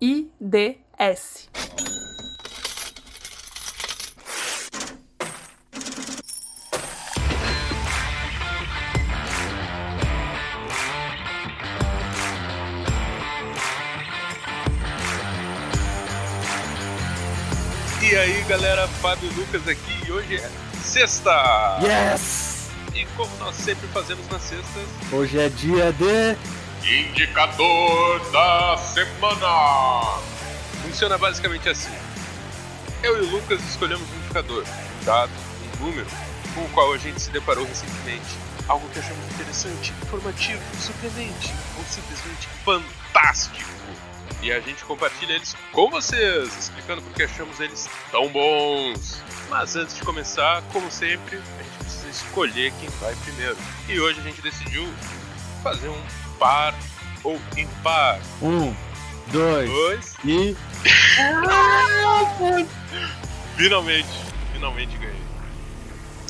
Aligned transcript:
IDS. 0.00 1.48
E 18.02 18.14
aí 18.14 18.44
galera, 18.44 18.86
Fábio 18.86 19.28
Lucas 19.34 19.66
aqui 19.66 19.80
e 20.06 20.12
hoje 20.12 20.36
é 20.36 20.50
sexta! 20.80 21.80
Yes! 21.82 22.68
E 22.94 23.04
como 23.16 23.34
nós 23.38 23.56
sempre 23.56 23.88
fazemos 23.88 24.28
nas 24.28 24.42
sextas, 24.42 24.84
Hoje 25.12 25.38
é 25.38 25.48
dia 25.48 25.92
de. 25.92 26.36
Indicador 26.88 28.30
da 28.30 28.76
Semana! 28.76 30.22
Funciona 30.84 31.18
basicamente 31.18 31.68
assim: 31.68 31.92
eu 33.02 33.24
e 33.24 33.26
o 33.26 33.30
Lucas 33.32 33.60
escolhemos 33.68 34.08
um 34.08 34.16
indicador, 34.18 34.62
um 34.62 35.04
dado, 35.04 35.32
um 35.80 35.86
número, 35.86 36.06
com 36.54 36.60
o 36.60 36.68
qual 36.68 36.92
a 36.92 36.96
gente 36.96 37.20
se 37.20 37.30
deparou 37.30 37.66
recentemente. 37.66 38.38
Algo 38.68 38.88
que 38.90 39.00
achamos 39.00 39.24
interessante, 39.34 39.92
informativo, 40.00 40.62
surpreendente 40.80 41.52
ou 41.76 41.84
simplesmente 41.86 42.46
fantástico. 42.64 43.68
E 44.40 44.52
a 44.52 44.60
gente 44.60 44.84
compartilha 44.84 45.32
eles 45.32 45.56
com 45.72 45.90
vocês, 45.90 46.56
explicando 46.56 47.02
porque 47.02 47.24
achamos 47.24 47.58
eles 47.58 47.88
tão 48.12 48.28
bons. 48.28 49.20
Mas 49.50 49.74
antes 49.74 49.96
de 49.96 50.02
começar, 50.02 50.62
como 50.72 50.88
sempre, 50.88 51.36
a 51.36 51.62
gente 51.64 51.78
precisa 51.78 52.08
escolher 52.10 52.72
quem 52.78 52.88
vai 53.00 53.16
primeiro. 53.24 53.56
E 53.88 53.98
hoje 53.98 54.20
a 54.20 54.22
gente 54.22 54.40
decidiu 54.40 54.86
fazer 55.64 55.88
um 55.88 56.25
par 56.38 56.74
ou 57.24 57.36
impar. 57.56 58.20
Um, 58.42 58.74
dois, 59.32 59.70
Dois. 59.70 60.14
e. 60.24 60.54
Finalmente, 63.56 64.08
finalmente 64.52 64.98
ganhei. 64.98 65.22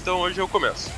Então 0.01 0.21
hoje 0.21 0.41
eu 0.41 0.49
começo. 0.49 0.89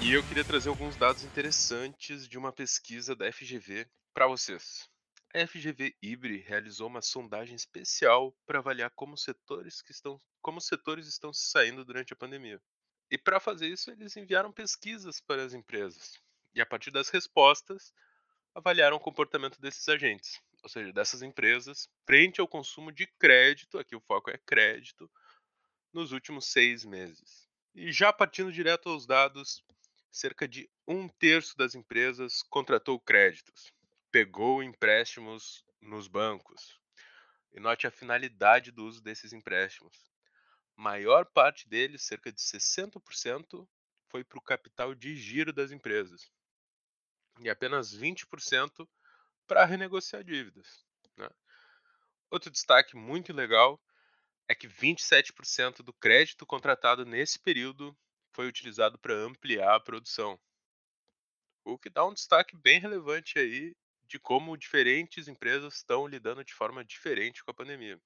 E 0.00 0.12
eu 0.12 0.22
queria 0.24 0.44
trazer 0.44 0.68
alguns 0.68 0.96
dados 0.96 1.22
interessantes 1.22 2.26
de 2.26 2.36
uma 2.36 2.52
pesquisa 2.52 3.14
da 3.14 3.30
FGV 3.32 3.86
para 4.12 4.26
vocês. 4.26 4.88
A 5.32 5.46
FGV 5.46 5.94
Ibre 6.02 6.38
realizou 6.38 6.88
uma 6.88 7.00
sondagem 7.00 7.54
especial 7.54 8.34
para 8.44 8.58
avaliar 8.58 8.90
como 8.96 9.16
setores 9.16 9.80
que 9.80 9.92
estão, 9.92 10.20
como 10.42 10.58
os 10.58 10.66
setores 10.66 11.06
estão 11.06 11.32
se 11.32 11.48
saindo 11.50 11.84
durante 11.84 12.12
a 12.12 12.16
pandemia. 12.16 12.60
E 13.10 13.16
para 13.16 13.38
fazer 13.38 13.68
isso, 13.68 13.92
eles 13.92 14.16
enviaram 14.16 14.50
pesquisas 14.50 15.20
para 15.20 15.44
as 15.44 15.54
empresas. 15.54 16.18
E 16.52 16.60
a 16.60 16.66
partir 16.66 16.90
das 16.90 17.10
respostas, 17.10 17.92
avaliaram 18.54 18.96
o 18.96 19.00
comportamento 19.00 19.60
desses 19.60 19.88
agentes, 19.88 20.40
ou 20.62 20.68
seja, 20.68 20.92
dessas 20.92 21.22
empresas, 21.22 21.88
frente 22.06 22.40
ao 22.40 22.48
consumo 22.48 22.92
de 22.92 23.06
crédito, 23.06 23.78
aqui 23.78 23.94
o 23.94 24.00
foco 24.00 24.30
é 24.30 24.38
crédito, 24.38 25.10
nos 25.92 26.12
últimos 26.12 26.46
seis 26.46 26.84
meses. 26.84 27.48
E 27.74 27.92
já 27.92 28.12
partindo 28.12 28.52
direto 28.52 28.88
aos 28.88 29.06
dados, 29.06 29.64
cerca 30.10 30.46
de 30.46 30.68
um 30.86 31.08
terço 31.08 31.56
das 31.56 31.74
empresas 31.74 32.42
contratou 32.42 32.98
créditos, 32.98 33.72
pegou 34.10 34.62
empréstimos 34.62 35.64
nos 35.80 36.08
bancos. 36.08 36.78
E 37.52 37.60
note 37.60 37.86
a 37.86 37.90
finalidade 37.90 38.70
do 38.70 38.84
uso 38.84 39.00
desses 39.00 39.32
empréstimos. 39.32 40.10
Maior 40.76 41.26
parte 41.26 41.68
deles, 41.68 42.02
cerca 42.02 42.32
de 42.32 42.40
60%, 42.40 43.66
foi 44.08 44.24
para 44.24 44.38
o 44.38 44.42
capital 44.42 44.94
de 44.94 45.16
giro 45.16 45.52
das 45.52 45.70
empresas. 45.70 46.30
E 47.40 47.48
apenas 47.48 47.94
20% 47.94 48.88
para 49.46 49.64
renegociar 49.64 50.22
dívidas. 50.22 50.84
né? 51.16 51.28
Outro 52.30 52.50
destaque 52.50 52.96
muito 52.96 53.32
legal 53.32 53.80
é 54.48 54.54
que 54.54 54.68
27% 54.68 55.82
do 55.82 55.92
crédito 55.92 56.44
contratado 56.44 57.04
nesse 57.04 57.38
período 57.38 57.96
foi 58.32 58.46
utilizado 58.46 58.98
para 58.98 59.14
ampliar 59.14 59.74
a 59.74 59.80
produção. 59.80 60.38
O 61.64 61.78
que 61.78 61.90
dá 61.90 62.06
um 62.06 62.14
destaque 62.14 62.56
bem 62.56 62.78
relevante 62.78 63.38
aí 63.38 63.74
de 64.04 64.18
como 64.18 64.56
diferentes 64.56 65.28
empresas 65.28 65.76
estão 65.76 66.06
lidando 66.06 66.44
de 66.44 66.52
forma 66.52 66.84
diferente 66.84 67.44
com 67.44 67.50
a 67.50 67.54
pandemia. 67.54 68.00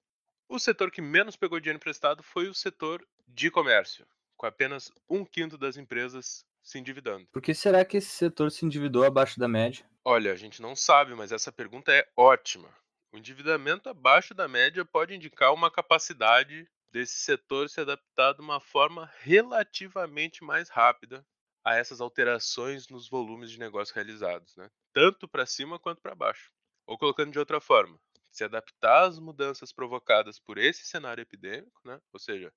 O 0.48 0.58
setor 0.58 0.90
que 0.90 1.00
menos 1.00 1.36
pegou 1.36 1.58
dinheiro 1.58 1.78
emprestado 1.78 2.22
foi 2.22 2.46
o 2.48 2.54
setor 2.54 3.06
de 3.26 3.50
comércio, 3.50 4.06
com 4.36 4.46
apenas 4.46 4.92
um 5.08 5.24
quinto 5.24 5.56
das 5.56 5.76
empresas 5.76 6.44
se 6.64 6.78
endividando. 6.78 7.26
Por 7.26 7.42
que 7.42 7.54
será 7.54 7.84
que 7.84 7.98
esse 7.98 8.08
setor 8.08 8.50
se 8.50 8.64
endividou 8.64 9.04
abaixo 9.04 9.38
da 9.38 9.46
média? 9.46 9.84
Olha, 10.04 10.32
a 10.32 10.36
gente 10.36 10.60
não 10.60 10.74
sabe, 10.74 11.14
mas 11.14 11.30
essa 11.30 11.52
pergunta 11.52 11.92
é 11.92 12.08
ótima. 12.16 12.74
O 13.12 13.18
endividamento 13.18 13.88
abaixo 13.88 14.34
da 14.34 14.48
média 14.48 14.84
pode 14.84 15.14
indicar 15.14 15.52
uma 15.52 15.70
capacidade 15.70 16.68
desse 16.90 17.16
setor 17.16 17.68
se 17.68 17.80
adaptar 17.80 18.32
de 18.34 18.40
uma 18.40 18.60
forma 18.60 19.10
relativamente 19.20 20.42
mais 20.42 20.68
rápida 20.68 21.24
a 21.64 21.74
essas 21.74 22.00
alterações 22.00 22.88
nos 22.88 23.08
volumes 23.08 23.50
de 23.50 23.58
negócio 23.58 23.94
realizados, 23.94 24.54
né? 24.56 24.70
tanto 24.92 25.26
para 25.26 25.46
cima 25.46 25.78
quanto 25.78 26.00
para 26.00 26.14
baixo. 26.14 26.52
Ou 26.86 26.98
colocando 26.98 27.32
de 27.32 27.38
outra 27.38 27.60
forma, 27.60 27.98
se 28.30 28.44
adaptar 28.44 29.08
às 29.08 29.18
mudanças 29.18 29.72
provocadas 29.72 30.38
por 30.38 30.58
esse 30.58 30.84
cenário 30.84 31.22
epidêmico, 31.22 31.80
né? 31.84 32.00
ou 32.12 32.20
seja, 32.20 32.52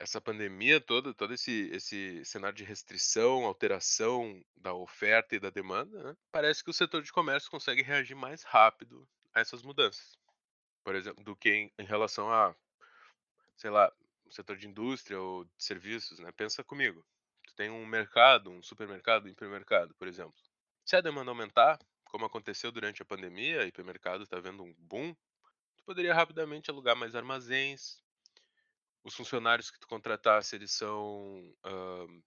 essa 0.00 0.18
pandemia 0.18 0.80
toda, 0.80 1.12
todo 1.12 1.34
esse, 1.34 1.68
esse 1.72 2.24
cenário 2.24 2.56
de 2.56 2.64
restrição, 2.64 3.44
alteração 3.44 4.42
da 4.56 4.72
oferta 4.72 5.36
e 5.36 5.38
da 5.38 5.50
demanda, 5.50 6.02
né? 6.02 6.16
parece 6.32 6.64
que 6.64 6.70
o 6.70 6.72
setor 6.72 7.02
de 7.02 7.12
comércio 7.12 7.50
consegue 7.50 7.82
reagir 7.82 8.14
mais 8.14 8.42
rápido 8.42 9.06
a 9.34 9.40
essas 9.40 9.62
mudanças. 9.62 10.18
Por 10.82 10.94
exemplo, 10.94 11.22
do 11.22 11.36
que 11.36 11.50
em, 11.50 11.72
em 11.78 11.84
relação 11.84 12.32
a, 12.32 12.56
sei 13.58 13.68
lá, 13.68 13.92
o 14.24 14.32
setor 14.32 14.56
de 14.56 14.66
indústria 14.66 15.20
ou 15.20 15.44
de 15.44 15.50
serviços, 15.58 16.18
né? 16.18 16.32
Pensa 16.32 16.64
comigo. 16.64 17.04
Tu 17.46 17.54
tem 17.54 17.68
um 17.68 17.84
mercado, 17.84 18.50
um 18.50 18.62
supermercado, 18.62 19.26
um 19.26 19.28
hipermercado, 19.28 19.94
por 19.96 20.08
exemplo. 20.08 20.34
Se 20.82 20.96
a 20.96 21.02
demanda 21.02 21.30
aumentar, 21.30 21.78
como 22.04 22.24
aconteceu 22.24 22.72
durante 22.72 23.02
a 23.02 23.04
pandemia, 23.04 23.60
o 23.60 23.66
hipermercado 23.66 24.24
está 24.24 24.40
vendo 24.40 24.62
um 24.62 24.74
boom, 24.78 25.14
tu 25.76 25.84
poderia 25.84 26.14
rapidamente 26.14 26.70
alugar 26.70 26.96
mais 26.96 27.14
armazéns, 27.14 28.02
os 29.04 29.14
funcionários 29.14 29.70
que 29.70 29.78
tu 29.78 29.86
contratasse, 29.86 30.54
eles 30.54 30.72
são 30.72 31.54
uh, 31.64 32.22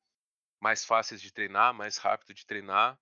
mais 0.60 0.84
fáceis 0.84 1.22
de 1.22 1.32
treinar, 1.32 1.74
mais 1.74 1.98
rápido 1.98 2.34
de 2.34 2.46
treinar. 2.46 3.00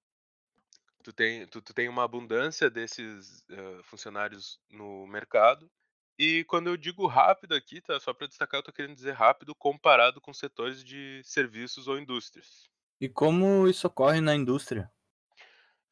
Tu 1.04 1.14
tem, 1.14 1.48
tu, 1.48 1.62
tu 1.62 1.74
tem 1.74 1.90
uma 1.90 2.04
abundância 2.04 2.70
desses 2.70 3.44
uh, 3.50 3.84
funcionários 3.84 4.59
no 4.70 5.08
mercado. 5.08 5.72
E 6.18 6.44
quando 6.44 6.68
eu 6.68 6.78
digo 6.78 7.08
rápido 7.08 7.56
aqui, 7.56 7.82
tá? 7.82 8.00
Só 8.00 8.14
para 8.14 8.28
destacar, 8.28 8.59
eu 8.59 8.64
tô 8.64 8.72
querendo 8.72 8.94
dizer 8.94 9.14
rápido 9.14 9.56
comparado 9.56 10.22
com 10.22 10.34
setores 10.34 10.84
de 10.84 11.22
serviços 11.24 11.88
ou 11.88 11.98
indústrias. 11.98 12.70
E 13.00 13.09
como 13.09 13.68
isso 13.68 13.88
ocorre 13.88 14.22
na 14.22 14.36
indústria? 14.36 14.92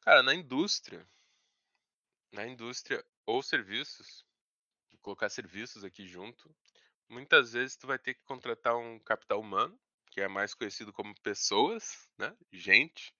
Cara, 0.00 0.22
na 0.22 0.32
indústria, 0.32 1.04
na 2.32 2.46
indústria 2.46 3.04
ou 3.26 3.42
serviços, 3.42 4.24
vou 4.92 5.00
colocar 5.00 5.28
serviços 5.28 5.82
aqui 5.82 6.06
junto, 6.06 6.54
muitas 7.10 7.52
vezes 7.52 7.76
tu 7.76 7.86
vai 7.86 7.98
ter 7.98 8.14
que 8.14 8.24
contratar 8.24 8.76
um 8.76 8.98
capital 9.00 9.40
humano, 9.40 9.78
que 10.10 10.20
é 10.20 10.28
mais 10.28 10.54
conhecido 10.54 10.92
como 10.92 11.14
pessoas, 11.20 12.08
né? 12.16 12.34
Gente, 12.52 13.12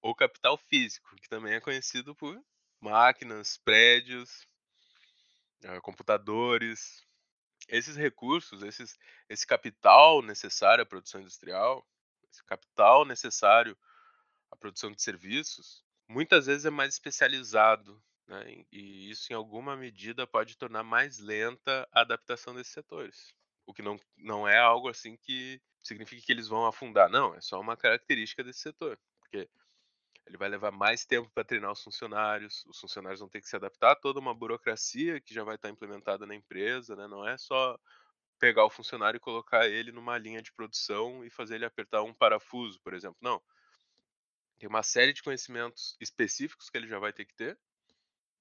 ou 0.00 0.14
capital 0.14 0.58
físico, 0.58 1.16
que 1.16 1.28
também 1.28 1.54
é 1.54 1.60
conhecido 1.60 2.14
por 2.14 2.40
máquinas, 2.80 3.56
prédios, 3.58 4.46
eh, 5.62 5.80
computadores. 5.80 7.06
Esses 7.68 7.96
recursos, 7.96 8.62
esses, 8.62 8.98
esse 9.28 9.46
capital 9.46 10.20
necessário 10.22 10.82
à 10.82 10.86
produção 10.86 11.20
industrial, 11.20 11.86
esse 12.30 12.44
capital 12.44 13.04
necessário 13.04 13.76
à 14.50 14.56
produção 14.56 14.90
de 14.90 15.00
serviços, 15.00 15.84
muitas 16.08 16.46
vezes 16.46 16.64
é 16.64 16.70
mais 16.70 16.94
especializado, 16.94 18.02
né? 18.32 18.64
e 18.72 19.10
isso 19.10 19.32
em 19.32 19.36
alguma 19.36 19.76
medida 19.76 20.26
pode 20.26 20.56
tornar 20.56 20.82
mais 20.82 21.18
lenta 21.18 21.86
a 21.92 22.00
adaptação 22.00 22.54
desses 22.54 22.72
setores. 22.72 23.34
O 23.66 23.74
que 23.74 23.82
não, 23.82 23.98
não 24.16 24.48
é 24.48 24.58
algo 24.58 24.88
assim 24.88 25.16
que 25.16 25.60
significa 25.82 26.22
que 26.24 26.32
eles 26.32 26.48
vão 26.48 26.66
afundar, 26.66 27.10
não, 27.10 27.34
é 27.34 27.40
só 27.40 27.60
uma 27.60 27.76
característica 27.76 28.42
desse 28.42 28.60
setor, 28.60 28.98
porque 29.20 29.48
ele 30.26 30.36
vai 30.36 30.48
levar 30.48 30.70
mais 30.70 31.04
tempo 31.04 31.30
para 31.34 31.44
treinar 31.44 31.72
os 31.72 31.82
funcionários, 31.82 32.64
os 32.66 32.78
funcionários 32.78 33.20
vão 33.20 33.28
ter 33.28 33.40
que 33.40 33.48
se 33.48 33.56
adaptar 33.56 33.92
a 33.92 33.96
toda 33.96 34.18
uma 34.18 34.34
burocracia 34.34 35.20
que 35.20 35.34
já 35.34 35.44
vai 35.44 35.56
estar 35.56 35.68
implementada 35.68 36.26
na 36.26 36.34
empresa, 36.34 36.96
né? 36.96 37.06
não 37.06 37.26
é 37.26 37.36
só 37.36 37.78
pegar 38.38 38.64
o 38.64 38.70
funcionário 38.70 39.18
e 39.18 39.20
colocar 39.20 39.68
ele 39.68 39.92
numa 39.92 40.16
linha 40.18 40.42
de 40.42 40.52
produção 40.52 41.24
e 41.24 41.30
fazer 41.30 41.56
ele 41.56 41.64
apertar 41.64 42.02
um 42.02 42.14
parafuso, 42.14 42.80
por 42.80 42.94
exemplo, 42.94 43.18
não 43.20 43.42
tem 44.62 44.68
uma 44.68 44.84
série 44.84 45.12
de 45.12 45.24
conhecimentos 45.24 45.96
específicos 46.00 46.70
que 46.70 46.78
ele 46.78 46.86
já 46.86 47.00
vai 47.00 47.12
ter 47.12 47.24
que 47.24 47.34
ter, 47.34 47.58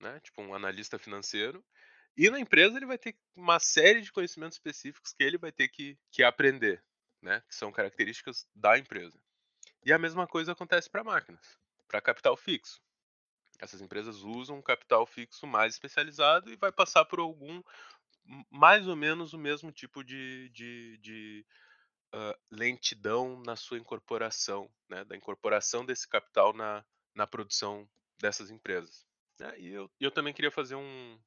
né? 0.02 0.20
Tipo 0.20 0.42
um 0.42 0.54
analista 0.54 1.00
financeiro. 1.00 1.64
E 2.18 2.30
na 2.30 2.40
empresa 2.40 2.76
ele 2.76 2.86
vai 2.86 2.98
ter 2.98 3.16
uma 3.36 3.60
série 3.60 4.02
de 4.02 4.12
conhecimentos 4.12 4.58
específicos 4.58 5.14
que 5.14 5.24
ele 5.24 5.38
vai 5.38 5.52
ter 5.52 5.70
que, 5.70 5.98
que 6.12 6.24
aprender, 6.24 6.84
né? 7.22 7.42
Que 7.48 7.56
são 7.56 7.72
características 7.72 8.48
da 8.54 8.78
empresa. 8.78 9.18
E 9.86 9.94
a 9.94 9.98
mesma 9.98 10.28
coisa 10.28 10.52
acontece 10.52 10.90
para 10.90 11.04
máquinas, 11.04 11.58
para 11.88 12.02
capital 12.02 12.36
fixo. 12.36 12.82
Essas 13.60 13.82
empresas 13.82 14.18
usam 14.18 14.58
um 14.58 14.62
capital 14.62 15.06
fixo 15.06 15.48
mais 15.48 15.76
especializado 15.76 16.52
e 16.52 16.56
vai 16.56 16.72
passar 16.72 17.06
por 17.06 17.20
algum 17.20 17.62
mais 18.50 18.88
ou 18.88 18.96
menos 18.96 19.34
o 19.34 19.38
mesmo 19.38 19.72
tipo 19.72 20.04
de, 20.04 20.50
de, 20.50 20.98
de 21.00 21.46
uh, 22.14 22.38
lentidão 22.52 23.42
na 23.46 23.56
sua 23.56 23.78
incorporação, 23.78 24.70
né? 24.90 25.04
Da 25.06 25.16
incorporação 25.16 25.86
desse 25.86 26.08
capital 26.08 26.54
na, 26.54 26.86
na 27.16 27.26
produção 27.26 27.90
dessas 28.20 28.50
empresas. 28.50 29.06
Né? 29.42 29.60
E 29.60 29.74
eu, 29.74 29.92
eu 30.00 30.12
também 30.12 30.34
queria 30.34 30.52
fazer 30.52 30.76
um 30.76 31.20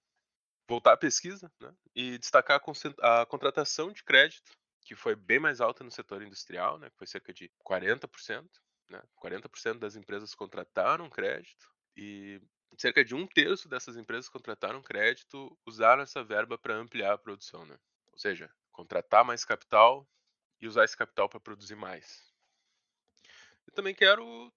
voltar 0.69 0.93
à 0.93 0.96
pesquisa, 0.96 1.52
né? 1.61 1.75
E 1.94 2.16
destacar 2.16 2.62
a, 3.02 3.22
a 3.22 3.26
contratação 3.26 3.93
de 3.93 4.05
crédito 4.05 4.52
que 4.84 4.94
foi 4.94 5.16
bem 5.16 5.40
mais 5.40 5.61
alta 5.61 5.82
no 5.82 5.90
setor 5.90 6.22
industrial, 6.22 6.78
né, 6.78 6.90
que 6.90 6.96
foi 6.96 7.06
cerca 7.06 7.32
de 7.32 7.50
40%. 7.66 8.49
Né, 8.90 9.02
40% 9.16 9.78
das 9.78 9.96
empresas 9.96 10.34
contrataram 10.34 11.08
crédito 11.08 11.66
e 11.96 12.40
cerca 12.76 13.02
de 13.02 13.14
um 13.14 13.26
terço 13.26 13.66
dessas 13.66 13.96
empresas 13.96 14.28
contrataram 14.28 14.82
crédito 14.82 15.58
usaram 15.67 16.02
essa 16.02 16.22
verba 16.22 16.58
para 16.58 16.76
ampliar 16.76 17.14
a 17.14 17.19
produção. 17.19 17.64
Né? 17.64 17.76
Ou 18.12 18.19
seja, 18.19 18.49
contratar 18.70 19.25
mais 19.25 19.44
capital 19.44 20.06
e 20.60 20.69
usar 20.69 20.84
esse 20.84 20.96
capital 20.96 21.28
para 21.28 21.40
produzir 21.40 21.76
mais. 21.76 22.22
Eu 23.67 23.72
também 23.72 23.94
quero 23.94 24.52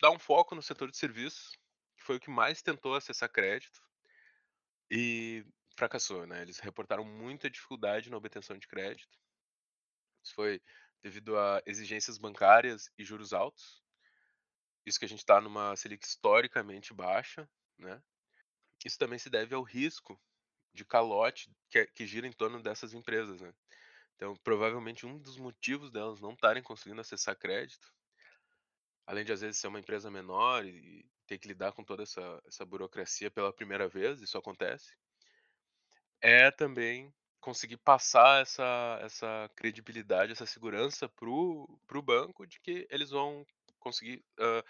dar 0.00 0.10
um 0.10 0.18
foco 0.18 0.54
no 0.54 0.62
setor 0.62 0.90
de 0.90 0.96
serviços, 0.98 1.58
foi 2.04 2.16
o 2.16 2.20
que 2.20 2.30
mais 2.30 2.62
tentou 2.62 2.94
acessar 2.94 3.28
crédito 3.30 3.80
e 4.90 5.44
fracassou. 5.76 6.26
Né? 6.26 6.42
Eles 6.42 6.58
reportaram 6.58 7.04
muita 7.04 7.50
dificuldade 7.50 8.10
na 8.10 8.16
obtenção 8.16 8.58
de 8.58 8.68
crédito 8.68 9.18
isso 10.24 10.34
foi 10.34 10.60
devido 11.02 11.38
a 11.38 11.62
exigências 11.66 12.16
bancárias 12.16 12.90
e 12.96 13.04
juros 13.04 13.34
altos. 13.34 13.84
Isso 14.86 14.98
que 14.98 15.04
a 15.04 15.08
gente 15.08 15.18
está 15.18 15.40
numa 15.40 15.76
Selic 15.76 16.04
historicamente 16.04 16.94
baixa, 16.94 17.48
né? 17.78 18.02
Isso 18.84 18.98
também 18.98 19.18
se 19.18 19.28
deve 19.28 19.54
ao 19.54 19.62
risco 19.62 20.20
de 20.72 20.84
calote 20.84 21.50
que, 21.70 21.78
é, 21.78 21.86
que 21.86 22.06
gira 22.06 22.26
em 22.26 22.32
torno 22.32 22.62
dessas 22.62 22.94
empresas, 22.94 23.40
né? 23.40 23.54
Então, 24.16 24.34
provavelmente 24.36 25.06
um 25.06 25.18
dos 25.18 25.36
motivos 25.36 25.90
delas 25.90 26.20
não 26.20 26.32
estarem 26.32 26.62
conseguindo 26.62 27.00
acessar 27.00 27.36
crédito, 27.36 27.92
além 29.06 29.24
de 29.24 29.32
às 29.32 29.40
vezes 29.42 29.60
ser 29.60 29.68
uma 29.68 29.80
empresa 29.80 30.10
menor 30.10 30.64
e 30.64 31.04
ter 31.26 31.38
que 31.38 31.48
lidar 31.48 31.72
com 31.72 31.84
toda 31.84 32.02
essa, 32.02 32.42
essa 32.46 32.64
burocracia 32.64 33.30
pela 33.30 33.52
primeira 33.52 33.88
vez, 33.88 34.20
isso 34.20 34.38
acontece, 34.38 34.94
é 36.20 36.50
também 36.50 37.12
conseguir 37.40 37.76
passar 37.76 38.40
essa, 38.40 38.98
essa 39.02 39.50
credibilidade, 39.54 40.32
essa 40.32 40.46
segurança 40.46 41.08
para 41.08 41.28
o 41.28 42.02
banco 42.02 42.46
de 42.46 42.58
que 42.60 42.86
eles 42.90 43.10
vão 43.10 43.46
conseguir 43.78 44.24
uh, 44.38 44.64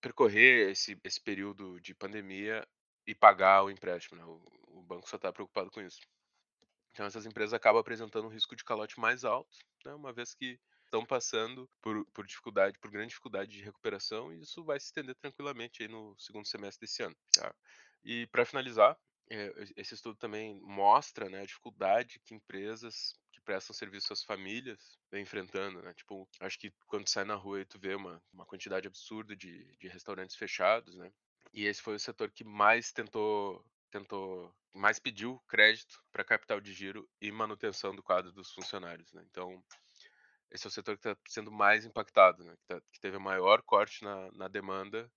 percorrer 0.00 0.70
esse, 0.70 0.98
esse 1.04 1.20
período 1.20 1.80
de 1.80 1.94
pandemia 1.94 2.66
e 3.06 3.14
pagar 3.14 3.62
o 3.62 3.70
empréstimo. 3.70 4.18
Né? 4.18 4.24
O, 4.24 4.42
o 4.78 4.82
banco 4.82 5.08
só 5.08 5.16
está 5.16 5.32
preocupado 5.32 5.70
com 5.70 5.80
isso. 5.80 6.00
Então 6.90 7.06
essas 7.06 7.26
empresas 7.26 7.54
acabam 7.54 7.80
apresentando 7.80 8.26
um 8.26 8.32
risco 8.32 8.56
de 8.56 8.64
calote 8.64 8.98
mais 8.98 9.24
alto, 9.24 9.56
né? 9.84 9.94
uma 9.94 10.12
vez 10.12 10.34
que 10.34 10.58
estão 10.88 11.04
passando 11.04 11.68
por, 11.80 12.04
por 12.12 12.26
dificuldade, 12.26 12.78
por 12.78 12.90
grande 12.90 13.08
dificuldade 13.08 13.50
de 13.50 13.62
recuperação, 13.62 14.32
e 14.32 14.40
isso 14.40 14.64
vai 14.64 14.80
se 14.80 14.86
estender 14.86 15.14
tranquilamente 15.14 15.82
aí 15.82 15.88
no 15.88 16.18
segundo 16.18 16.46
semestre 16.46 16.86
desse 16.86 17.02
ano. 17.02 17.16
Tá? 17.32 17.54
E 18.02 18.26
para 18.28 18.44
finalizar, 18.44 18.98
é, 19.30 19.52
esse 19.76 19.94
estudo 19.94 20.16
também 20.16 20.58
mostra, 20.62 21.28
né, 21.28 21.42
a 21.42 21.46
dificuldade 21.46 22.20
que 22.24 22.34
empresas 22.34 23.14
que 23.30 23.40
prestam 23.42 23.74
serviço 23.74 24.12
às 24.12 24.24
famílias 24.24 24.98
vêm 25.10 25.22
enfrentando, 25.22 25.82
né? 25.82 25.92
Tipo, 25.94 26.26
acho 26.40 26.58
que 26.58 26.72
quando 26.86 27.08
sai 27.08 27.24
na 27.24 27.34
rua 27.34 27.60
e 27.60 27.66
tu 27.66 27.78
vê 27.78 27.94
uma, 27.94 28.22
uma 28.32 28.46
quantidade 28.46 28.86
absurda 28.86 29.36
de, 29.36 29.64
de 29.76 29.88
restaurantes 29.88 30.34
fechados, 30.34 30.96
né? 30.96 31.12
E 31.52 31.66
esse 31.66 31.82
foi 31.82 31.94
o 31.94 32.00
setor 32.00 32.30
que 32.30 32.44
mais 32.44 32.90
tentou 32.92 33.64
tentou 33.90 34.54
mais 34.74 34.98
pediu 34.98 35.40
crédito 35.48 36.02
para 36.12 36.24
capital 36.24 36.60
de 36.60 36.72
giro 36.72 37.08
e 37.20 37.32
manutenção 37.32 37.94
do 37.94 38.02
quadro 38.02 38.30
dos 38.32 38.52
funcionários, 38.52 39.12
né? 39.12 39.22
Então, 39.30 39.62
esse 40.50 40.66
é 40.66 40.68
o 40.68 40.70
setor 40.70 40.96
que 40.96 41.08
está 41.08 41.20
sendo 41.28 41.50
mais 41.50 41.84
impactado, 41.84 42.44
né? 42.44 42.54
Que, 42.56 42.66
tá, 42.66 42.80
que 42.92 43.00
teve 43.00 43.16
o 43.16 43.20
maior 43.20 43.62
corte 43.62 44.02
na, 44.04 44.30
na 44.32 44.48
demanda 44.48 45.10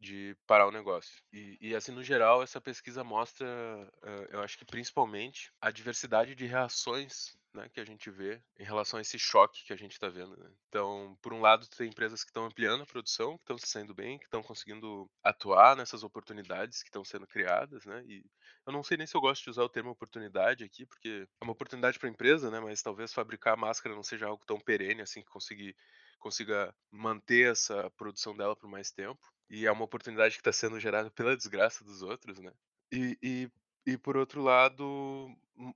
de 0.00 0.36
parar 0.46 0.66
o 0.66 0.72
negócio. 0.72 1.22
E, 1.32 1.58
e, 1.60 1.74
assim, 1.74 1.92
no 1.92 2.02
geral, 2.02 2.42
essa 2.42 2.60
pesquisa 2.60 3.02
mostra, 3.02 3.46
uh, 3.46 4.26
eu 4.30 4.40
acho 4.40 4.56
que 4.56 4.64
principalmente, 4.64 5.52
a 5.60 5.70
diversidade 5.70 6.34
de 6.34 6.46
reações 6.46 7.36
né, 7.58 7.68
que 7.68 7.80
a 7.80 7.84
gente 7.84 8.10
vê 8.10 8.40
em 8.58 8.64
relação 8.64 8.98
a 8.98 9.02
esse 9.02 9.18
choque 9.18 9.64
que 9.64 9.72
a 9.72 9.76
gente 9.76 9.92
está 9.92 10.08
vendo. 10.08 10.36
Né? 10.36 10.50
Então, 10.68 11.18
por 11.20 11.32
um 11.32 11.40
lado, 11.40 11.66
tem 11.68 11.88
empresas 11.88 12.22
que 12.22 12.30
estão 12.30 12.46
ampliando 12.46 12.82
a 12.82 12.86
produção, 12.86 13.36
que 13.36 13.42
estão 13.42 13.58
se 13.58 13.66
saindo 13.66 13.94
bem, 13.94 14.18
que 14.18 14.24
estão 14.24 14.42
conseguindo 14.42 15.10
atuar 15.22 15.76
nessas 15.76 16.02
oportunidades 16.02 16.82
que 16.82 16.88
estão 16.88 17.04
sendo 17.04 17.26
criadas, 17.26 17.84
né? 17.84 18.04
E 18.06 18.24
eu 18.66 18.72
não 18.72 18.82
sei 18.82 18.96
nem 18.96 19.06
se 19.06 19.16
eu 19.16 19.20
gosto 19.20 19.44
de 19.44 19.50
usar 19.50 19.62
o 19.62 19.68
termo 19.68 19.90
oportunidade 19.90 20.64
aqui, 20.64 20.86
porque 20.86 21.26
é 21.40 21.44
uma 21.44 21.52
oportunidade 21.52 21.98
para 21.98 22.08
a 22.08 22.12
empresa, 22.12 22.50
né? 22.50 22.60
Mas 22.60 22.82
talvez 22.82 23.12
fabricar 23.12 23.56
máscara 23.56 23.94
não 23.94 24.02
seja 24.02 24.26
algo 24.26 24.44
tão 24.46 24.60
perene 24.60 25.02
assim 25.02 25.22
que 25.22 25.30
conseguir 25.30 25.76
consiga 26.18 26.74
manter 26.90 27.52
essa 27.52 27.90
produção 27.90 28.36
dela 28.36 28.56
por 28.56 28.68
mais 28.68 28.90
tempo. 28.90 29.20
E 29.48 29.66
é 29.66 29.72
uma 29.72 29.84
oportunidade 29.84 30.34
que 30.34 30.40
está 30.40 30.52
sendo 30.52 30.78
gerada 30.80 31.10
pela 31.10 31.36
desgraça 31.36 31.84
dos 31.84 32.02
outros, 32.02 32.38
né? 32.38 32.52
E, 32.92 33.16
e, 33.22 33.50
e 33.86 33.96
por 33.96 34.16
outro 34.16 34.42
lado, 34.42 35.28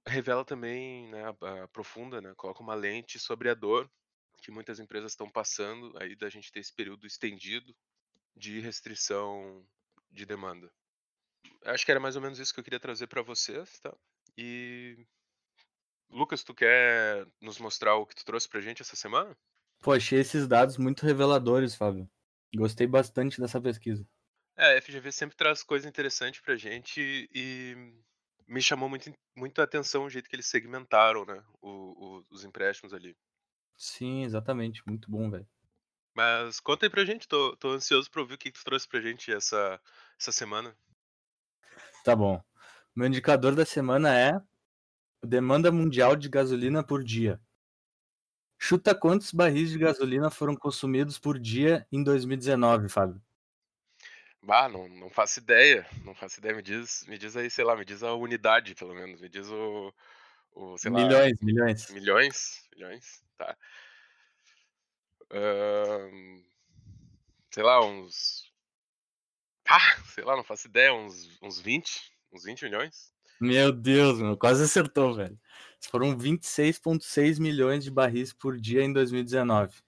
revela 0.06 0.44
também, 0.44 1.08
né, 1.08 1.25
aprofunda, 1.64 2.20
né, 2.20 2.32
coloca 2.37 2.62
uma 2.62 2.75
lente 2.75 3.19
sobre 3.19 3.49
a 3.49 3.55
dor 3.55 3.90
que 4.43 4.50
muitas 4.50 4.81
empresas 4.81 5.12
estão 5.12 5.31
passando 5.31 5.96
aí 6.00 6.17
da 6.17 6.29
gente 6.29 6.50
ter 6.50 6.61
esse 6.61 6.75
período 6.75 7.06
estendido 7.06 7.75
de 8.37 8.58
restrição 8.61 9.64
de 10.11 10.26
demanda. 10.26 10.70
Acho 11.64 11.84
que 11.84 11.90
era 11.90 12.00
mais 12.00 12.17
ou 12.17 12.23
menos 12.23 12.38
isso 12.38 12.52
que 12.52 12.58
eu 12.58 12.64
queria 12.64 12.81
trazer 12.81 13.06
para 13.06 13.23
vocês, 13.23 13.79
tá? 13.79 13.94
E 14.37 15.06
Lucas, 16.11 16.43
tu 16.43 16.55
quer 16.55 17.26
nos 17.40 17.58
mostrar 17.58 17.94
o 17.96 18.06
que 18.06 18.14
tu 18.14 18.25
trouxe 18.25 18.49
pra 18.49 18.61
gente 18.61 18.82
essa 18.82 18.96
semana? 18.96 19.37
Pô, 19.81 19.93
achei 19.93 20.19
esses 20.19 20.46
dados 20.46 20.76
muito 20.76 21.06
reveladores, 21.06 21.75
Fábio. 21.75 22.08
Gostei 22.55 22.87
bastante 22.87 23.40
dessa 23.40 23.61
pesquisa. 23.61 24.06
É, 24.56 24.76
a 24.76 24.82
FGV 24.82 25.11
sempre 25.11 25.37
traz 25.37 25.62
coisa 25.62 25.88
interessante 25.88 26.43
pra 26.43 26.56
gente 26.56 27.29
e 27.32 27.94
me 28.52 28.60
chamou 28.60 28.88
muito, 28.88 29.10
muito 29.34 29.60
a 29.60 29.64
atenção 29.64 30.04
o 30.04 30.10
jeito 30.10 30.28
que 30.28 30.37
eles 30.37 30.46
segmentaram, 30.46 31.25
né, 31.25 31.43
o, 31.60 31.69
o, 31.69 32.25
os 32.31 32.44
empréstimos 32.44 32.93
ali. 32.93 33.16
Sim, 33.76 34.25
exatamente. 34.25 34.82
Muito 34.87 35.10
bom, 35.10 35.31
velho. 35.31 35.49
Mas 36.14 36.60
conta 36.60 36.84
aí 36.84 36.90
pra 36.90 37.04
gente, 37.04 37.26
tô, 37.26 37.56
tô 37.56 37.70
ansioso 37.70 38.10
pra 38.10 38.20
ouvir 38.20 38.34
o 38.34 38.38
que, 38.38 38.52
tu 38.52 38.62
trouxe 38.62 38.87
pra 38.87 39.00
gente 39.00 39.32
essa, 39.32 39.81
essa 40.20 40.31
semana. 40.31 40.76
Tá 42.04 42.14
bom. 42.14 42.43
Meu 42.94 43.08
indicador 43.08 43.54
da 43.54 43.64
semana 43.64 44.14
é 44.16 44.38
demanda 45.25 45.72
mundial 45.72 46.15
de 46.15 46.29
gasolina 46.29 46.84
por 46.84 47.03
dia. 47.03 47.41
Chuta 48.58 48.94
quantos 48.94 49.32
barris 49.32 49.70
de 49.70 49.79
gasolina 49.79 50.31
foram 50.31 50.55
consumidos 50.55 51.19
por 51.19 51.38
dia 51.38 51.86
em 51.91 52.05
2019, 52.05 52.88
Fábio? 52.88 53.20
Bah, 54.43 54.69
não, 54.69 54.89
não 54.89 55.08
faço 55.08 55.39
ideia. 55.39 55.87
Não 56.05 56.15
faço 56.15 56.41
ideia. 56.41 56.55
Me 56.55 56.63
diz, 56.63 57.05
me 57.06 57.17
diz 57.17 57.37
aí, 57.37 57.49
sei 57.49 57.65
lá, 57.65 57.77
me 57.77 57.84
diz 57.84 58.03
a 58.03 58.13
unidade, 58.15 58.75
pelo 58.75 58.94
menos. 58.94 59.20
Me 59.20 59.29
diz 59.29 59.49
o. 59.49 59.94
o 60.53 60.77
milhões, 60.87 61.39
lá, 61.41 61.46
milhões. 61.46 61.91
Milhões? 61.91 62.69
Milhões? 62.75 63.22
Tá. 63.39 63.56
sei 67.51 67.63
lá, 67.63 67.84
uns. 67.84 68.51
Ah, 69.69 69.96
sei 70.13 70.25
lá, 70.25 70.37
não 70.37 70.44
faço 70.44 70.67
ideia, 70.67 70.93
uns, 70.93 71.39
uns 71.41 71.61
20, 71.61 72.13
uns 72.32 72.44
20 72.44 72.65
milhões. 72.65 73.13
Meu 73.41 73.72
Deus, 73.72 74.20
meu, 74.20 74.37
quase 74.37 74.65
acertou, 74.65 75.15
velho. 75.15 75.39
Foram 75.81 76.17
26,6 76.17 77.41
milhões 77.41 77.82
de 77.82 77.91
barris 77.91 78.32
por 78.32 78.61
dia 78.61 78.82
em 78.82 78.93
2019. 78.93 79.82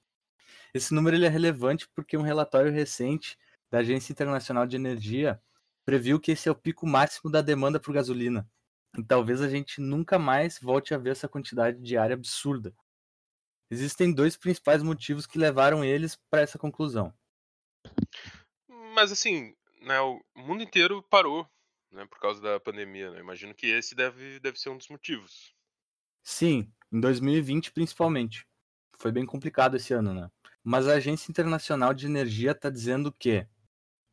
Esse 0.72 0.94
número 0.94 1.16
ele 1.16 1.26
é 1.26 1.28
relevante 1.28 1.88
porque 1.94 2.16
um 2.16 2.22
relatório 2.22 2.72
recente 2.72 3.38
da 3.74 3.80
Agência 3.80 4.12
Internacional 4.12 4.68
de 4.68 4.76
Energia 4.76 5.42
previu 5.84 6.20
que 6.20 6.30
esse 6.30 6.48
é 6.48 6.52
o 6.52 6.54
pico 6.54 6.86
máximo 6.86 7.28
da 7.28 7.42
demanda 7.42 7.80
por 7.80 7.92
gasolina. 7.92 8.48
E 8.96 9.02
talvez 9.02 9.42
a 9.42 9.48
gente 9.48 9.80
nunca 9.80 10.16
mais 10.16 10.60
volte 10.60 10.94
a 10.94 10.98
ver 10.98 11.10
essa 11.10 11.28
quantidade 11.28 11.82
diária 11.82 12.14
absurda. 12.14 12.72
Existem 13.68 14.14
dois 14.14 14.36
principais 14.36 14.80
motivos 14.80 15.26
que 15.26 15.40
levaram 15.40 15.84
eles 15.84 16.16
para 16.30 16.42
essa 16.42 16.56
conclusão. 16.56 17.12
Mas 18.94 19.10
assim, 19.10 19.56
né, 19.80 20.00
o 20.00 20.22
mundo 20.36 20.62
inteiro 20.62 21.02
parou 21.10 21.44
né, 21.90 22.06
por 22.06 22.20
causa 22.20 22.40
da 22.40 22.60
pandemia. 22.60 23.10
Né? 23.10 23.18
Imagino 23.18 23.52
que 23.52 23.66
esse 23.66 23.96
deve, 23.96 24.38
deve 24.38 24.56
ser 24.56 24.68
um 24.68 24.78
dos 24.78 24.88
motivos. 24.88 25.52
Sim, 26.22 26.72
em 26.92 27.00
2020 27.00 27.72
principalmente. 27.72 28.46
Foi 28.96 29.10
bem 29.10 29.26
complicado 29.26 29.76
esse 29.76 29.92
ano, 29.92 30.14
né? 30.14 30.30
Mas 30.62 30.86
a 30.86 30.94
Agência 30.94 31.28
Internacional 31.28 31.92
de 31.92 32.06
Energia 32.06 32.52
está 32.52 32.70
dizendo 32.70 33.12
que 33.12 33.48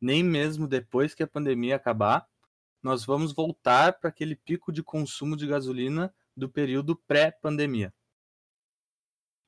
nem 0.02 0.24
mesmo 0.24 0.66
depois 0.66 1.14
que 1.14 1.22
a 1.22 1.28
pandemia 1.28 1.76
acabar, 1.76 2.26
nós 2.82 3.04
vamos 3.04 3.32
voltar 3.32 3.92
para 4.00 4.10
aquele 4.10 4.34
pico 4.34 4.72
de 4.72 4.82
consumo 4.82 5.36
de 5.36 5.46
gasolina 5.46 6.12
do 6.36 6.48
período 6.48 6.96
pré-pandemia. 7.06 7.94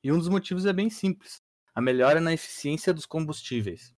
E 0.01 0.13
um 0.13 0.17
dos 0.17 0.29
motivos 0.29 0.65
é 0.65 0.71
bem 0.71 0.89
simples: 0.89 1.43
a 1.73 1.81
melhora 1.81 2.21
na 2.21 2.33
eficiência 2.33 2.93
dos 2.93 3.05
combustíveis. 3.05 3.93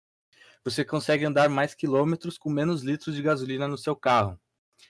você 0.64 0.82
consegue 0.84 1.26
andar 1.26 1.50
mais 1.50 1.74
quilômetros 1.74 2.38
com 2.38 2.48
menos 2.48 2.82
litros 2.82 3.14
de 3.14 3.22
gasolina 3.22 3.68
no 3.68 3.76
seu 3.76 3.94
carro. 3.94 4.40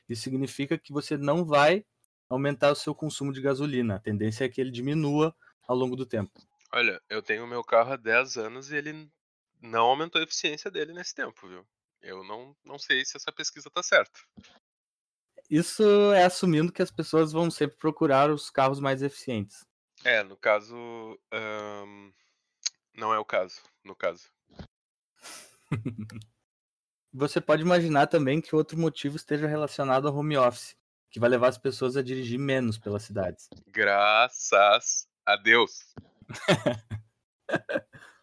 Isso 0.08 0.23
significa 0.23 0.78
que 0.78 0.92
você 0.92 1.16
não 1.16 1.44
vai 1.44 1.85
aumentar 2.28 2.70
o 2.70 2.76
seu 2.76 2.94
consumo 2.94 3.32
de 3.32 3.40
gasolina. 3.40 3.96
A 3.96 4.00
tendência 4.00 4.44
é 4.44 4.49
que 4.49 4.61
ele 4.61 4.70
diminua 4.70 5.35
ao 5.66 5.76
longo 5.76 5.96
do 5.96 6.06
tempo. 6.06 6.32
Olha, 6.73 7.00
eu 7.11 7.20
tenho 7.23 7.46
meu 7.46 7.64
carro 7.64 7.92
há 7.92 7.96
10 7.96 8.37
anos 8.37 8.70
e 8.70 8.76
ele 8.76 9.11
não 9.66 9.87
aumentou 9.87 10.20
a 10.20 10.25
eficiência 10.25 10.70
dele 10.70 10.92
nesse 10.92 11.14
tempo, 11.14 11.49
viu? 11.49 11.66
Eu 12.00 12.23
não, 12.25 12.56
não 12.64 12.78
sei 12.78 13.04
se 13.04 13.16
essa 13.16 13.32
pesquisa 13.32 13.70
tá 13.70 13.82
certa. 13.82 14.20
Isso 15.50 15.82
é 16.12 16.25
assumindo 16.25 16.73
que 16.73 16.82
as 16.82 16.90
pessoas 16.90 17.32
vão 17.32 17.50
sempre 17.50 17.76
procurar 17.76 18.30
os 18.30 18.50
carros 18.50 18.80
mais 18.80 19.02
eficientes. 19.02 19.64
É, 20.04 20.23
no 20.23 20.37
caso. 20.37 20.76
não 22.94 23.12
é 23.12 23.18
o 23.18 23.25
caso, 23.25 23.61
no 23.85 23.94
caso. 23.94 24.30
Você 27.12 27.40
pode 27.40 27.62
imaginar 27.62 28.08
também 28.08 28.40
que 28.40 28.54
outro 28.54 28.78
motivo 28.78 29.16
esteja 29.16 29.46
relacionado 29.46 30.06
ao 30.06 30.14
home 30.14 30.37
office, 30.37 30.76
que 31.11 31.18
vai 31.18 31.30
levar 31.30 31.49
as 31.49 31.58
pessoas 31.58 31.96
a 31.96 32.02
dirigir 32.02 32.38
menos 32.38 32.78
pelas 32.78 33.04
cidades. 33.04 33.49
Graças 33.68 35.08
a 35.25 35.37
Deus. 35.37 35.94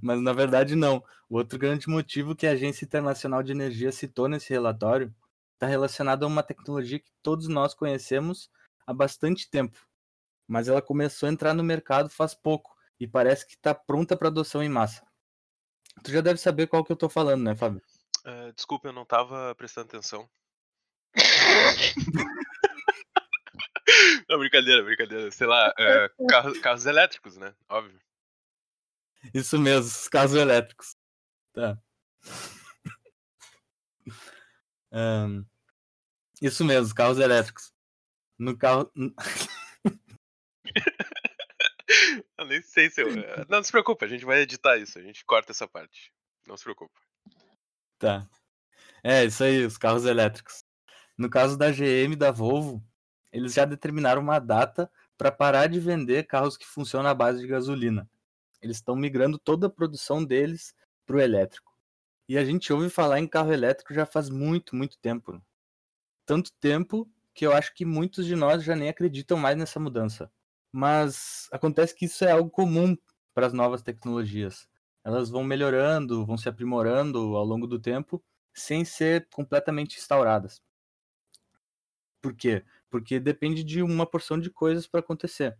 Mas 0.00 0.20
na 0.20 0.32
verdade 0.32 0.74
não. 0.74 1.02
O 1.28 1.36
outro 1.36 1.58
grande 1.58 1.88
motivo 1.88 2.34
que 2.34 2.46
a 2.46 2.52
Agência 2.52 2.84
Internacional 2.84 3.42
de 3.42 3.52
Energia 3.52 3.92
citou 3.92 4.28
nesse 4.28 4.50
relatório 4.50 5.14
está 5.54 5.66
relacionado 5.66 6.24
a 6.24 6.26
uma 6.26 6.42
tecnologia 6.42 6.98
que 6.98 7.10
todos 7.22 7.48
nós 7.48 7.74
conhecemos 7.74 8.50
há 8.86 8.92
bastante 8.92 9.48
tempo, 9.48 9.78
mas 10.46 10.68
ela 10.68 10.82
começou 10.82 11.28
a 11.28 11.32
entrar 11.32 11.54
no 11.54 11.62
mercado 11.62 12.10
faz 12.10 12.34
pouco 12.34 12.76
e 12.98 13.06
parece 13.06 13.46
que 13.46 13.54
está 13.54 13.74
pronta 13.74 14.16
para 14.16 14.28
adoção 14.28 14.62
em 14.62 14.68
massa. 14.68 15.06
Tu 16.02 16.10
já 16.10 16.20
deve 16.20 16.40
saber 16.40 16.66
qual 16.66 16.84
que 16.84 16.90
eu 16.90 16.94
estou 16.94 17.08
falando, 17.08 17.42
né, 17.42 17.54
Fábio? 17.54 17.80
Uh, 18.26 18.52
desculpa, 18.54 18.88
eu 18.88 18.92
não 18.92 19.02
estava 19.02 19.54
prestando 19.54 19.86
atenção. 19.86 20.28
não, 24.28 24.38
brincadeira, 24.38 24.82
brincadeira. 24.82 25.30
Sei 25.30 25.46
lá, 25.46 25.70
uh, 25.70 26.26
carros, 26.26 26.58
carros 26.58 26.86
elétricos, 26.86 27.36
né? 27.36 27.54
Óbvio. 27.68 28.00
Isso 29.32 29.58
mesmo, 29.58 29.86
os 29.86 30.08
carros 30.08 30.34
elétricos. 30.34 30.96
Tá. 31.52 31.78
um, 34.92 35.44
isso 36.40 36.64
mesmo, 36.64 36.94
carros 36.94 37.18
elétricos. 37.18 37.72
No 38.38 38.56
carro. 38.56 38.90
eu 42.38 42.46
nem 42.46 42.62
sei 42.62 42.90
se 42.90 43.02
eu. 43.02 43.14
Não, 43.14 43.44
não 43.48 43.62
se 43.62 43.70
preocupe, 43.70 44.04
a 44.04 44.08
gente 44.08 44.24
vai 44.24 44.40
editar 44.40 44.76
isso, 44.78 44.98
a 44.98 45.02
gente 45.02 45.24
corta 45.24 45.52
essa 45.52 45.68
parte. 45.68 46.12
Não 46.46 46.56
se 46.56 46.64
preocupe. 46.64 46.98
Tá. 47.98 48.28
É, 49.04 49.24
isso 49.24 49.44
aí, 49.44 49.64
os 49.64 49.78
carros 49.78 50.04
elétricos. 50.04 50.64
No 51.16 51.30
caso 51.30 51.56
da 51.56 51.70
GM 51.70 52.12
e 52.12 52.16
da 52.16 52.30
Volvo, 52.30 52.82
eles 53.30 53.54
já 53.54 53.64
determinaram 53.64 54.20
uma 54.20 54.38
data 54.38 54.90
para 55.16 55.30
parar 55.30 55.68
de 55.68 55.78
vender 55.78 56.26
carros 56.26 56.56
que 56.56 56.66
funcionam 56.66 57.10
à 57.10 57.14
base 57.14 57.40
de 57.40 57.46
gasolina. 57.46 58.08
Eles 58.62 58.76
estão 58.76 58.96
migrando 58.96 59.38
toda 59.38 59.66
a 59.66 59.70
produção 59.70 60.24
deles 60.24 60.74
para 61.04 61.16
o 61.16 61.20
elétrico. 61.20 61.72
E 62.28 62.38
a 62.38 62.44
gente 62.44 62.72
ouve 62.72 62.88
falar 62.88 63.18
em 63.18 63.26
carro 63.26 63.52
elétrico 63.52 63.92
já 63.92 64.06
faz 64.06 64.30
muito, 64.30 64.76
muito 64.76 64.96
tempo. 64.98 65.42
Tanto 66.24 66.52
tempo 66.54 67.10
que 67.34 67.46
eu 67.46 67.52
acho 67.52 67.74
que 67.74 67.84
muitos 67.84 68.24
de 68.24 68.36
nós 68.36 68.62
já 68.62 68.76
nem 68.76 68.88
acreditam 68.88 69.36
mais 69.36 69.56
nessa 69.56 69.80
mudança. 69.80 70.30
Mas 70.70 71.48
acontece 71.50 71.94
que 71.94 72.06
isso 72.06 72.24
é 72.24 72.30
algo 72.30 72.48
comum 72.48 72.96
para 73.34 73.46
as 73.46 73.52
novas 73.52 73.82
tecnologias. 73.82 74.68
Elas 75.04 75.28
vão 75.28 75.42
melhorando, 75.42 76.24
vão 76.24 76.38
se 76.38 76.48
aprimorando 76.48 77.18
ao 77.36 77.44
longo 77.44 77.66
do 77.66 77.78
tempo, 77.78 78.22
sem 78.54 78.84
ser 78.84 79.28
completamente 79.30 79.98
instauradas. 79.98 80.62
Por 82.22 82.34
quê? 82.34 82.64
Porque 82.88 83.18
depende 83.18 83.64
de 83.64 83.82
uma 83.82 84.06
porção 84.06 84.38
de 84.38 84.48
coisas 84.48 84.86
para 84.86 85.00
acontecer. 85.00 85.58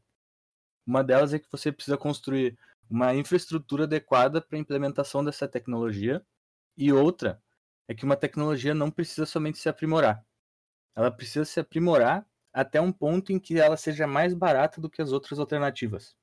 Uma 0.87 1.03
delas 1.03 1.35
é 1.35 1.39
que 1.39 1.51
você 1.51 1.73
precisa 1.73 1.97
construir 1.97 2.57
uma 2.93 3.15
infraestrutura 3.15 3.85
adequada 3.85 4.39
para 4.39 4.59
a 4.59 4.61
implementação 4.61 5.25
dessa 5.25 5.49
tecnologia, 5.49 6.23
e 6.77 6.93
outra 6.93 7.43
é 7.89 7.95
que 7.95 8.05
uma 8.05 8.17
tecnologia 8.17 8.75
não 8.75 8.91
precisa 8.91 9.25
somente 9.25 9.57
se 9.57 9.67
aprimorar. 9.67 10.23
Ela 10.95 11.11
precisa 11.11 11.47
se 11.47 11.59
aprimorar 11.59 12.27
até 12.53 12.83
um 12.83 12.93
ponto 12.93 13.33
em 13.33 13.39
que 13.39 13.59
ela 13.59 13.79
seja 13.79 14.07
mais 14.07 14.35
barata 14.35 14.79
do 14.79 14.91
que 14.91 15.01
as 15.01 15.11
outras 15.11 15.39
alternativas. 15.39 16.15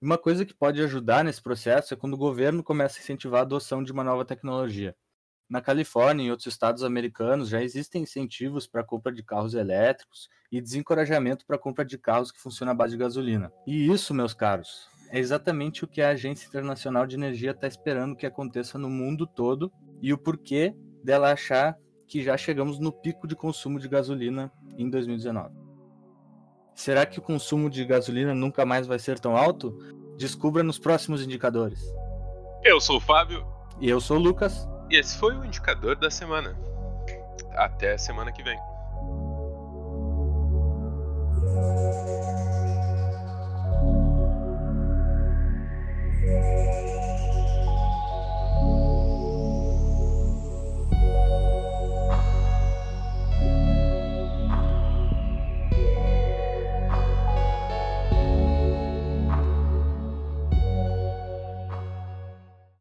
Uma 0.00 0.16
coisa 0.16 0.46
que 0.46 0.54
pode 0.54 0.82
ajudar 0.82 1.22
nesse 1.22 1.42
processo 1.42 1.92
é 1.92 1.96
quando 1.96 2.14
o 2.14 2.18
governo 2.18 2.64
começa 2.64 2.98
a 2.98 3.02
incentivar 3.02 3.40
a 3.40 3.42
adoção 3.42 3.84
de 3.84 3.92
uma 3.92 4.02
nova 4.02 4.24
tecnologia. 4.24 4.96
Na 5.46 5.60
Califórnia 5.60 6.24
e 6.24 6.30
outros 6.30 6.46
estados 6.46 6.82
americanos 6.82 7.50
já 7.50 7.62
existem 7.62 8.02
incentivos 8.02 8.66
para 8.66 8.80
a 8.80 8.84
compra 8.84 9.12
de 9.12 9.22
carros 9.22 9.52
elétricos 9.52 10.30
e 10.50 10.60
desencorajamento 10.60 11.44
para 11.44 11.56
a 11.56 11.58
compra 11.58 11.84
de 11.84 11.98
carros 11.98 12.32
que 12.32 12.40
funcionam 12.40 12.72
à 12.72 12.74
base 12.74 12.92
de 12.92 12.98
gasolina. 12.98 13.52
E 13.66 13.90
isso, 13.90 14.14
meus 14.14 14.32
caros, 14.32 14.88
é 15.10 15.18
exatamente 15.18 15.84
o 15.84 15.88
que 15.88 16.02
a 16.02 16.10
Agência 16.10 16.46
Internacional 16.46 17.06
de 17.06 17.16
Energia 17.16 17.52
está 17.52 17.66
esperando 17.66 18.16
que 18.16 18.26
aconteça 18.26 18.78
no 18.78 18.90
mundo 18.90 19.26
todo 19.26 19.72
e 20.00 20.12
o 20.12 20.18
porquê 20.18 20.74
dela 21.02 21.32
achar 21.32 21.76
que 22.06 22.22
já 22.22 22.36
chegamos 22.36 22.78
no 22.78 22.92
pico 22.92 23.26
de 23.26 23.36
consumo 23.36 23.78
de 23.78 23.88
gasolina 23.88 24.50
em 24.76 24.88
2019. 24.88 25.54
Será 26.74 27.04
que 27.04 27.18
o 27.18 27.22
consumo 27.22 27.68
de 27.68 27.84
gasolina 27.84 28.34
nunca 28.34 28.64
mais 28.64 28.86
vai 28.86 28.98
ser 28.98 29.18
tão 29.18 29.36
alto? 29.36 29.76
Descubra 30.16 30.62
nos 30.62 30.78
próximos 30.78 31.22
indicadores. 31.22 31.80
Eu 32.64 32.80
sou 32.80 32.98
o 32.98 33.00
Fábio. 33.00 33.46
E 33.80 33.88
eu 33.88 34.00
sou 34.00 34.16
o 34.16 34.20
Lucas. 34.20 34.68
E 34.90 34.96
esse 34.96 35.16
foi 35.18 35.36
o 35.36 35.44
indicador 35.44 35.96
da 35.96 36.10
semana. 36.10 36.56
Até 37.52 37.96
semana 37.98 38.32
que 38.32 38.42
vem. 38.42 38.58
Música 46.28 46.77